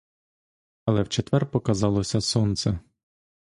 Але 0.85 1.01
в 1.03 1.09
четвер 1.09 1.45
показалося 1.51 2.21
сонце. 2.21 2.79